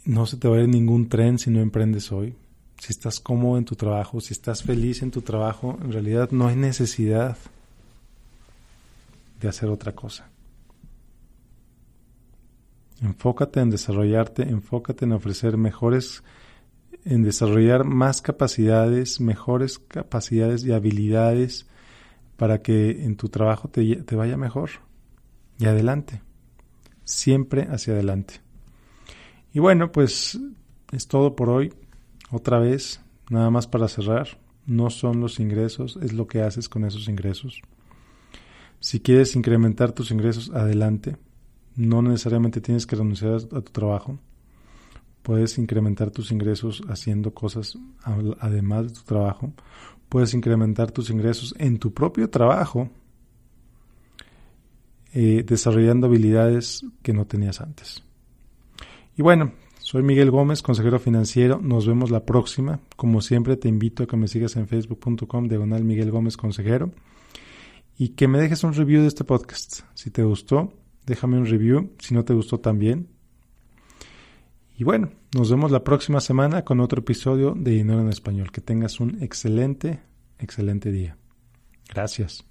No 0.05 0.27
se 0.27 0.37
te 0.37 0.47
va 0.47 0.57
a 0.57 0.61
ir 0.61 0.69
ningún 0.69 1.09
tren 1.09 1.39
si 1.39 1.51
no 1.51 1.61
emprendes 1.61 2.13
hoy. 2.13 2.37
Si 2.79 2.93
estás 2.93 3.19
cómodo 3.19 3.59
en 3.59 3.65
tu 3.65 3.75
trabajo, 3.75 4.21
si 4.21 4.35
estás 4.35 4.63
feliz 4.63 5.03
en 5.03 5.11
tu 5.11 5.23
trabajo, 5.23 5.79
en 5.83 5.93
realidad 5.93 6.31
no 6.31 6.47
hay 6.47 6.55
necesidad 6.55 7.37
de 9.41 9.49
hacer 9.49 9.69
otra 9.69 9.95
cosa. 9.95 10.31
Enfócate 13.03 13.61
en 13.61 13.71
desarrollarte, 13.71 14.43
enfócate 14.43 15.05
en 15.05 15.13
ofrecer 15.13 15.57
mejores, 15.57 16.23
en 17.05 17.23
desarrollar 17.23 17.85
más 17.85 18.23
capacidades, 18.23 19.21
mejores 19.21 19.79
capacidades 19.79 20.65
y 20.65 20.73
habilidades 20.73 21.67
para 22.37 22.63
que 22.63 23.05
en 23.05 23.17
tu 23.17 23.29
trabajo 23.29 23.69
te, 23.69 23.97
te 23.97 24.17
vaya 24.17 24.37
mejor. 24.37 24.71
Y 25.59 25.67
adelante, 25.67 26.23
siempre 27.05 27.69
hacia 27.71 27.95
adelante. 27.95 28.41
Y 29.53 29.59
bueno, 29.59 29.93
pues 29.93 30.39
es 30.93 31.09
todo 31.09 31.37
por 31.37 31.49
hoy. 31.49 31.73
Otra 32.31 32.59
vez, 32.59 33.01
nada 33.31 33.51
más 33.51 33.67
para 33.67 33.89
cerrar, 33.89 34.39
no 34.67 34.91
son 34.91 35.21
los 35.21 35.39
ingresos, 35.39 35.99
es 36.03 36.13
lo 36.13 36.27
que 36.27 36.43
haces 36.43 36.69
con 36.69 36.85
esos 36.85 37.09
ingresos. 37.09 37.63
Si 38.87 39.01
quieres 39.01 39.35
incrementar 39.35 39.91
tus 39.91 40.13
ingresos, 40.13 40.53
adelante. 40.55 41.17
No 41.75 42.03
necesariamente 42.03 42.61
tienes 42.61 42.87
que 42.87 42.95
renunciar 42.95 43.35
a 43.35 43.61
tu 43.61 43.73
trabajo. 43.73 44.21
Puedes 45.25 45.59
incrementar 45.59 46.13
tus 46.13 46.31
ingresos 46.31 46.85
haciendo 46.89 47.35
cosas 47.35 47.77
además 48.39 48.87
de 48.87 48.93
tu 48.93 49.03
trabajo. 49.03 49.53
Puedes 50.09 50.35
incrementar 50.35 50.93
tus 50.93 51.11
ingresos 51.11 51.53
en 51.59 51.81
tu 51.81 51.93
propio 51.93 52.31
trabajo, 52.31 52.89
eh, 55.13 55.43
desarrollando 55.45 56.07
habilidades 56.07 56.87
que 57.03 57.13
no 57.13 57.27
tenías 57.27 57.61
antes. 57.61 58.05
Y 59.17 59.23
bueno, 59.23 59.53
soy 59.81 60.05
Miguel 60.05 60.31
Gómez, 60.31 60.63
consejero 60.63 61.01
financiero. 61.01 61.59
Nos 61.61 61.89
vemos 61.89 62.13
la 62.13 62.25
próxima. 62.25 62.79
Como 62.95 63.21
siempre, 63.21 63.57
te 63.57 63.69
invito 63.69 64.05
a 64.05 64.07
que 64.07 64.17
me 64.17 64.29
sigas 64.29 64.55
en 64.55 64.69
facebook.com 64.69 65.49
diagonal 65.49 65.83
Miguel 65.83 66.13
Gómez 66.13 66.37
Consejero 66.37 66.93
y 67.97 68.11
que 68.11 68.29
me 68.29 68.39
dejes 68.39 68.65
un 68.65 68.75
review 68.75 69.03
de 69.03 69.09
este 69.09 69.25
podcast. 69.25 69.81
Si 69.95 70.11
te 70.11 70.23
gustó, 70.23 70.73
déjame 71.07 71.39
un 71.39 71.47
review, 71.47 71.93
si 71.99 72.15
no 72.15 72.25
te 72.25 72.35
gustó 72.35 72.61
también. 72.61 73.09
Y 74.77 74.85
bueno, 74.85 75.11
nos 75.35 75.51
vemos 75.51 75.71
la 75.71 75.83
próxima 75.83 76.21
semana 76.21 76.63
con 76.63 76.81
otro 76.81 77.01
episodio 77.01 77.55
de 77.57 77.71
Dinero 77.71 78.01
en 78.01 78.11
Español. 78.11 78.53
Que 78.53 78.61
tengas 78.61 79.01
un 79.01 79.23
excelente, 79.23 80.01
excelente 80.39 80.93
día. 80.93 81.17
Gracias. 81.89 82.45